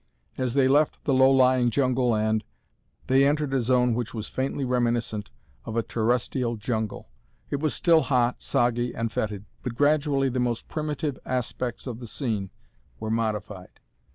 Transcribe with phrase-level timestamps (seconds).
[0.35, 2.43] As they left the low lying jungle land
[3.05, 5.29] they entered a zone which was faintly reminiscent
[5.63, 7.09] of a terrestial jungle.
[7.51, 12.07] It was still hot, soggy, and fetid, but gradually the most primitive aspects of the
[12.07, 12.49] scene
[12.99, 13.79] were modified.